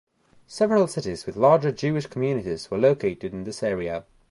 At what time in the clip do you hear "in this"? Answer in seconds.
3.33-3.61